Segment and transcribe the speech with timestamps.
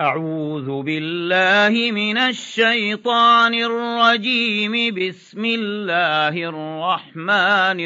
[0.00, 4.94] أعوذ بالله من الشيطان الرجيم.
[4.94, 7.80] بسم الله الرحمن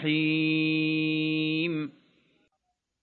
[0.00, 1.92] الرحيم.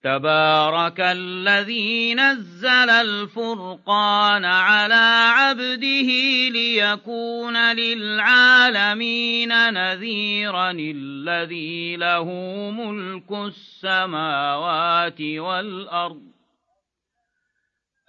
[0.04, 6.08] تبارك الذي نزل الفرقان على عبده
[6.48, 12.24] ليكون للعالمين نذيرا الذي له
[12.70, 16.31] ملك السماوات والأرض.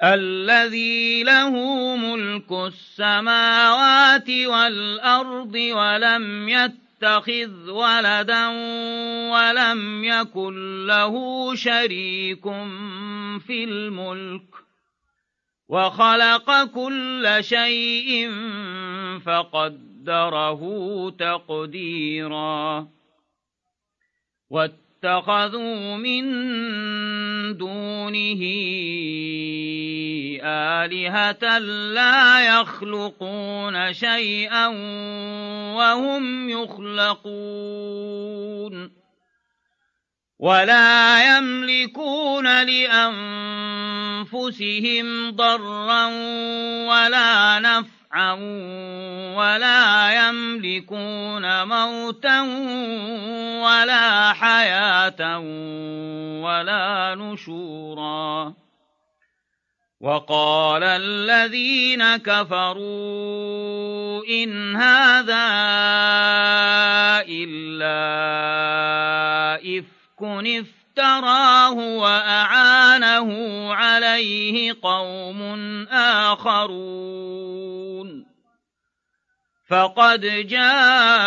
[0.03, 1.55] الذي له
[1.95, 8.47] ملك السماوات والأرض ولم يتخذ ولدا
[9.31, 11.15] ولم يكن له
[11.55, 12.43] شريك
[13.47, 14.43] في الملك
[15.69, 18.31] وخلق كل شيء
[19.25, 20.61] فقدره
[21.09, 22.87] تقديرا.
[25.05, 26.23] اتخذوا من
[27.57, 28.41] دونه
[30.43, 31.59] آلهة
[31.93, 34.67] لا يخلقون شيئا
[35.75, 37.43] وهم يخلقون
[40.39, 44.21] ولا يملكون لأنفسهم
[45.31, 46.05] ضرا
[46.87, 48.02] ولا نفعا
[49.35, 52.41] ولا يملكون موتا
[53.61, 55.39] ولا حياة
[56.43, 58.53] ولا نشورا.
[60.03, 62.83] وقال الذين كفروا
[64.27, 65.47] إن هذا
[67.29, 67.95] إلا
[69.55, 70.23] إفك
[70.93, 73.29] افتراه وأعانه
[73.73, 75.41] عليه قوم
[76.31, 78.02] آخرون.
[79.67, 81.23] فقد جاءوا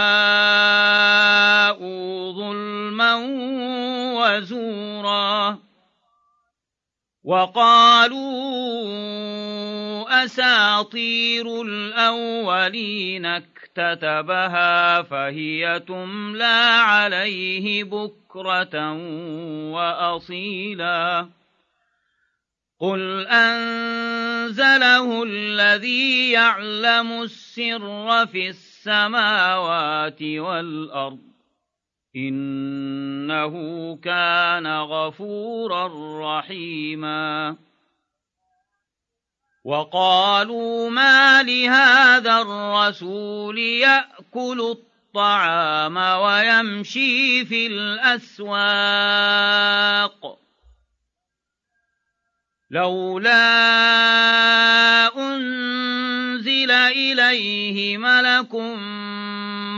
[2.33, 3.15] ظلما
[4.15, 5.59] وزورا
[7.25, 8.27] وقالوا
[10.25, 18.93] أساطير الأولين اكتتبها فهي تملى عليه بكرة
[19.73, 21.29] وأصيلا
[22.81, 23.27] قل
[24.61, 31.19] أنزله الذي يعلم السر في السماوات والأرض
[32.17, 33.53] إنه
[33.97, 35.89] كان غفورا
[36.21, 37.57] رحيما.
[39.65, 48.47] وقالوا ما لهذا الرسول يأكل الطعام ويمشي في الأسواق؟
[52.77, 53.43] لولا
[55.17, 58.53] أنزل إليه ملك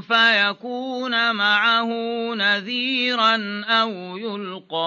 [0.09, 1.91] فيكون معه
[2.34, 4.82] نذيرا أو يلقى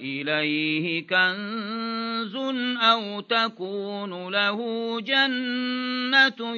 [0.00, 2.36] إليه كنز
[2.82, 4.60] أو تكون له
[5.00, 6.56] جنة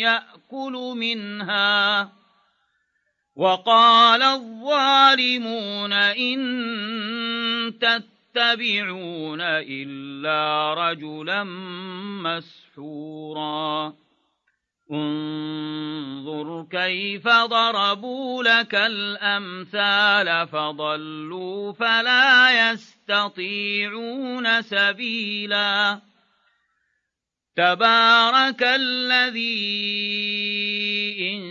[0.00, 2.12] يأكل منها.
[3.36, 6.40] وقال الظالمون إن
[8.34, 11.44] تتبعون إلا رجلا
[12.24, 13.92] مسحورا.
[14.92, 26.09] انظر كيف ضربوا لك الأمثال فضلوا فلا يستطيعون سبيلا.
[27.60, 29.60] تبارك الذي
[31.32, 31.42] إن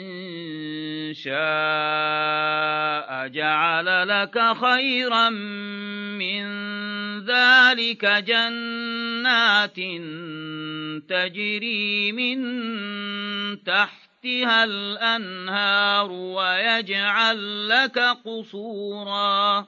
[1.14, 6.46] شاء جعل لك خيرا من
[7.26, 9.76] ذلك جنات
[11.10, 12.40] تجري من
[13.64, 19.68] تحتها الأنهار ويجعل لك قصورا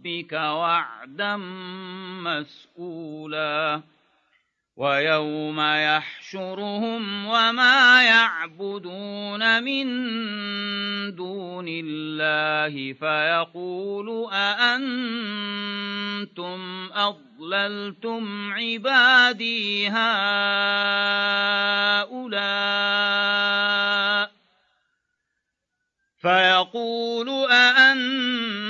[0.00, 1.36] ربك وعدا
[2.24, 3.82] مسئولا
[4.76, 9.86] ويوم يحشرهم وما يعبدون من
[11.16, 14.90] دون الله فيقول أأنتم
[16.92, 20.80] أضللتم عبادي هؤلاء
[26.22, 28.69] فيقول أأنتم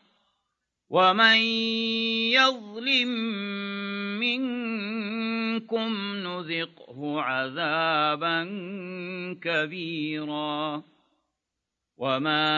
[0.91, 1.37] ومن
[2.35, 3.07] يظلم
[4.19, 8.43] منكم نذقه عذابا
[9.41, 10.83] كبيرا
[11.97, 12.51] وما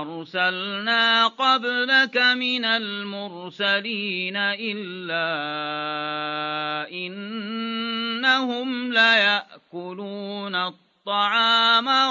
[0.00, 5.30] أرسلنا قبلك من المرسلين إلا
[6.92, 10.89] إنهم ليأكلون الطعام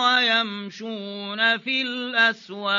[0.06, 2.70] ويمشون في الأسواق.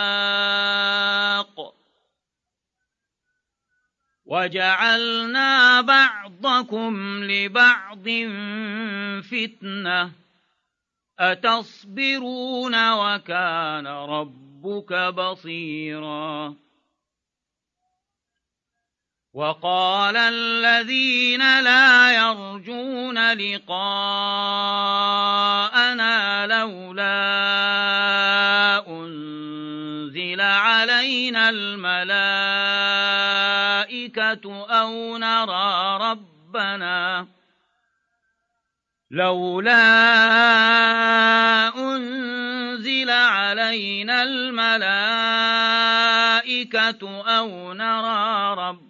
[4.24, 8.08] وجعلنا بعضكم لبعض
[9.22, 10.12] فتنة.
[11.18, 16.54] أتصبرون وكان ربك بصيرا
[19.34, 23.66] وقال الذين لا يرجون لقاءنا
[26.46, 27.18] لولا
[28.88, 32.30] أنزل علينا الملائكة
[34.66, 37.26] أو نرى ربنا
[39.10, 39.78] لولا
[41.78, 44.70] أنزل علينا الملائكة
[47.38, 48.89] أو نرى ربنا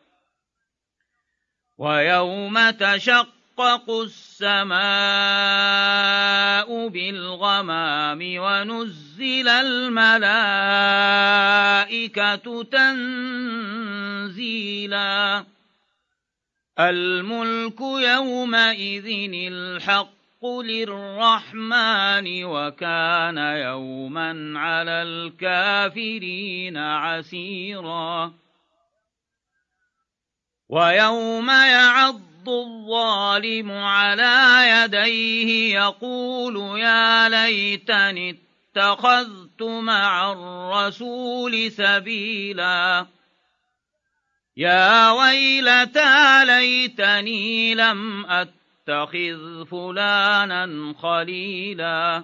[1.81, 4.79] ويوم تشق تشقق السماء
[6.87, 10.03] بالغمام ونزل الملائكة
[14.23, 15.45] تنزيلا.
[16.79, 28.40] الملك يومئذ الحق للرحمن وكان يوما على الكافرين عسيرا.
[30.71, 38.39] ويوم يعض الظالم على يديه يقول يا ليتني
[38.77, 43.05] اتخذت مع الرسول سبيلا.
[44.57, 52.23] يا ويلتى ليتني لم أتخذ فلانا خليلا.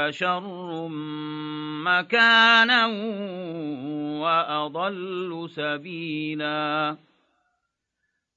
[0.10, 0.88] شر
[1.86, 2.86] مكانا
[4.22, 7.11] وأضل سبيلاً.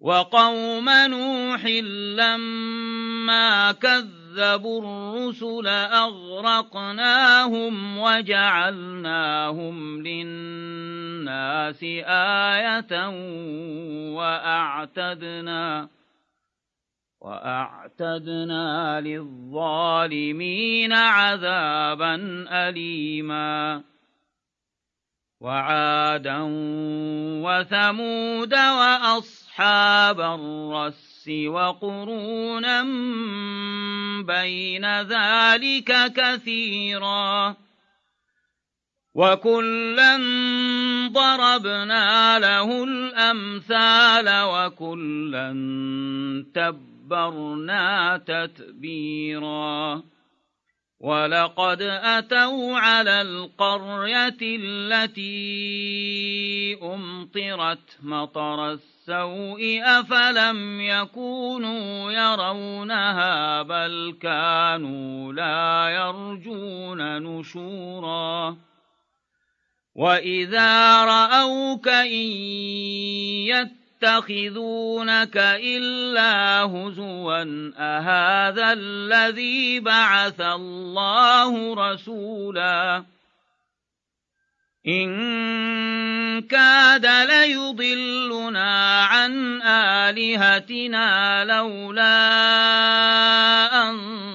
[0.00, 1.64] وقوم نوح
[2.16, 5.66] لما كذبوا الرسل
[6.46, 11.82] أغرقناهم وجعلناهم للناس
[12.52, 13.08] آية
[14.16, 15.88] وأعتدنا
[17.20, 22.14] وأعتدنا للظالمين عذابا
[22.50, 23.82] أليماً
[25.40, 26.38] وعادا
[27.44, 28.54] وثمود
[29.56, 32.82] وأصحاب الرس وقرونا
[34.22, 37.56] بين ذلك كثيرا
[39.14, 40.16] وكلا
[41.08, 45.48] ضربنا له الأمثال وكلا
[46.54, 50.02] تبرنا تتبيراً
[51.00, 55.18] ولقد أتوا على القرية التي
[56.82, 68.56] أمطرت مطر السوء أفلم يكونوا يرونها بل كانوا لا يرجون نشورا
[69.94, 73.46] وإذا رأوك إن
[74.06, 77.42] يتخذونك إلا هزوا
[77.78, 83.04] أهذا الذي بعث الله رسولا؟
[84.86, 92.16] إن كاد ليضلنا عن آلهتنا لولا
[93.82, 94.25] أن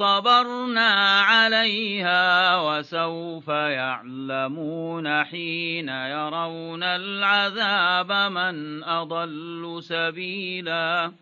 [0.00, 11.12] صبرنا عليها وسوف يعلمون حين يرون العذاب من أضل سبيلا.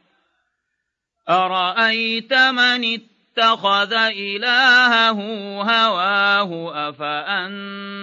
[1.28, 3.00] أرأيت من
[3.38, 5.20] اتخذ إلهه
[5.62, 7.98] هواه أفأنت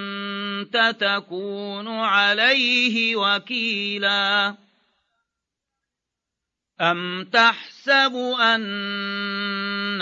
[0.99, 4.55] تكون عليه وكيلا؟
[6.81, 10.01] أم تحسب أن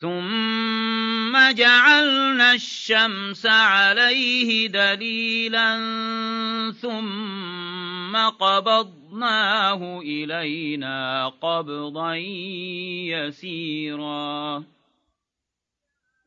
[0.00, 5.74] ثم جعلنا الشمس عليه دليلا
[6.82, 12.14] ثم قبضناه إلينا قبضا
[13.10, 14.64] يسيرا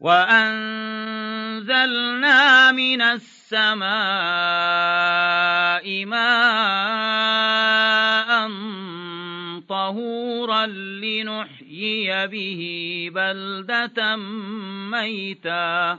[0.00, 1.62] وأنزلنا
[2.72, 3.88] من السماء
[6.04, 7.28] ماء
[9.68, 12.62] طهورا لنحيي به
[13.14, 14.16] بلدة
[14.90, 15.98] ميتا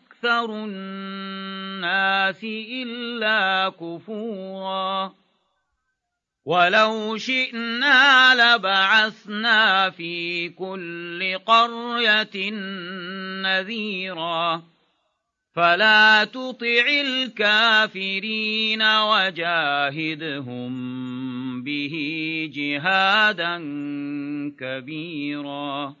[0.21, 5.13] أكثر الناس إلا كفورا
[6.45, 12.51] ولو شئنا لبعثنا في كل قرية
[13.41, 14.63] نذيرا
[15.55, 20.71] فلا تطع الكافرين وجاهدهم
[21.63, 21.95] به
[22.53, 23.57] جهادا
[24.59, 26.00] كبيرا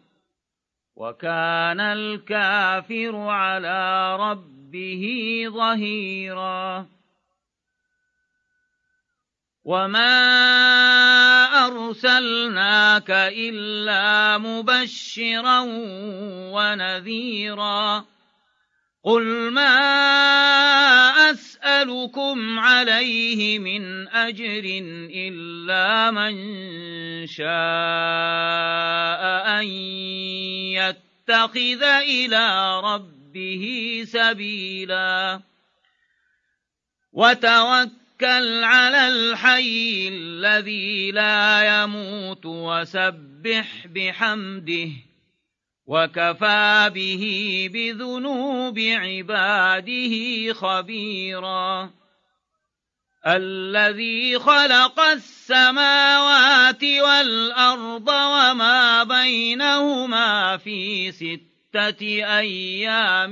[1.01, 5.05] وكان الكافر على ربه
[5.47, 6.87] ظهيرا.
[9.63, 10.13] وما
[11.65, 15.59] أرسلناك إلا مبشرا
[16.53, 18.05] ونذيرا.
[19.03, 19.77] قل ما
[21.31, 24.63] أسألكم عليه من أجر
[25.15, 26.33] إلا من
[27.27, 28.50] شاء.
[31.29, 35.41] يتخذ إلى ربه سبيلا.
[37.13, 44.89] وتوكل على الحي الذي لا يموت وسبح بحمده.
[45.85, 52.00] وكفى به بذنوب عباده خبيرا.
[53.27, 62.05] الذي خلق السماوات والأرض وما بينهما في ستة
[62.39, 63.31] أيام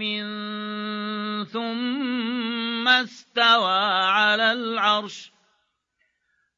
[1.54, 5.32] ثم استوى على العرش.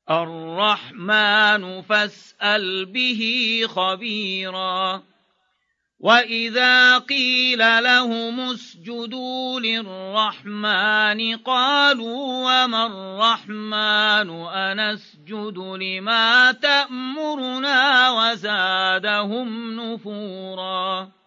[0.09, 5.10] الرحمن فاسأل به خبيراً.
[6.01, 21.20] وإذا قيل لهم اسجدوا للرحمن قالوا وما الرحمن أنسجد لما تأمرنا وزادهم نفورا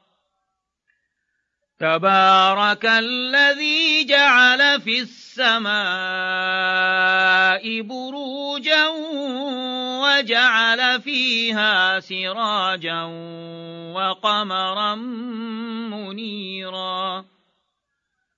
[1.78, 5.74] تبارك الذي جعل في السماء
[7.80, 8.88] بروجا
[10.02, 13.02] وجعل فيها سراجا
[13.94, 14.94] وقمرا
[15.90, 17.24] منيرا.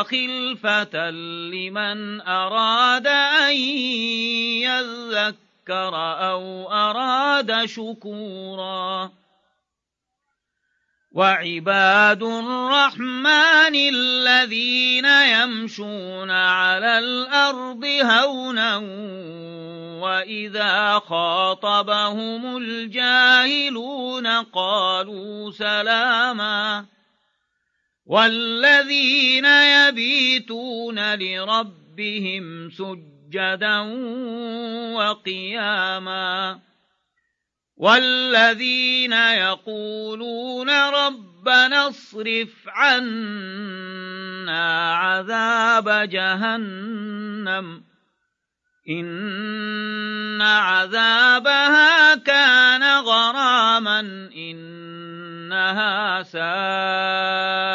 [0.04, 3.56] خلفة لمن أراد أن
[4.64, 5.45] يذكر.
[5.72, 9.12] أو أراد شكورا.
[11.12, 18.78] وعباد الرحمن الذين يمشون على الأرض هونا
[20.04, 26.86] وإذا خاطبهم الجاهلون قالوا سلاما.
[28.06, 33.15] والذين يبيتون لربهم سجدا
[34.96, 36.60] وقياما
[37.78, 43.76] والذين يقولون ربنا اصرف عنا
[44.96, 47.84] عذاب جهنم
[48.90, 54.00] إن عذابها كان غراما
[54.36, 57.75] إنها ساءت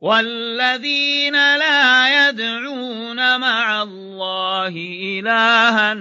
[0.00, 4.68] والذين لا يدعون مع الله
[5.18, 5.96] إلها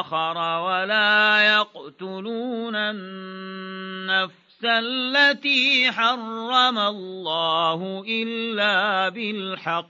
[0.00, 9.86] آخر ولا يقتلون النفس التي حرم الله إلا بالحق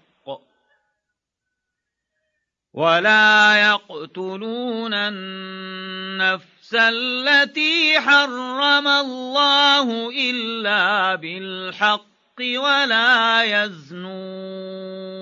[2.74, 15.16] ولا يقتلون النفس التي حرم الله إلا بالحق ولا يزنون.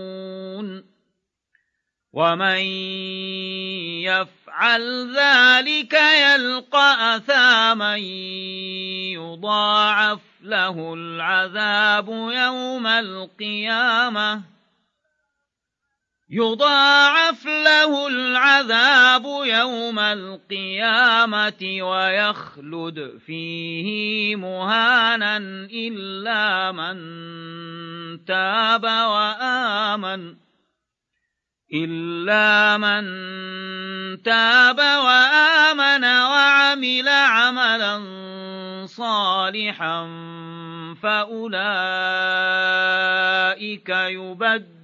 [2.12, 2.60] ومن
[4.06, 7.96] يفعل ذلك يلقى أثاما
[9.16, 14.53] يضاعف له العذاب يوم القيامة.
[16.30, 25.36] يضاعف له العذاب يوم القيامة ويخلد فيه مهانا
[25.72, 26.96] إلا من
[28.24, 30.34] تاب وآمن
[31.74, 33.02] إلا من
[34.22, 38.02] تاب وآمن وعمل عملا
[38.86, 40.06] صالحا
[41.02, 41.48] فأولئك
[43.88, 44.83] يبدل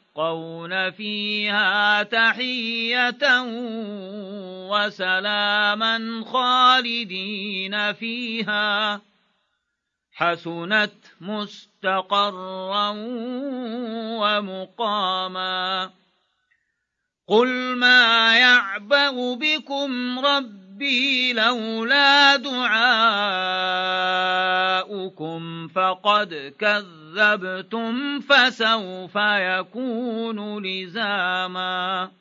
[0.91, 3.41] فيها تحية
[4.69, 9.01] وسلاما خالدين فيها
[10.11, 12.89] حسنت مستقرا
[14.21, 15.91] ومقاما
[17.27, 20.19] قل ما يعبأ بكم
[20.81, 22.35] ربي لولا
[24.81, 32.11] دعاؤكم فقد كذبتم فسوف يكون لزاما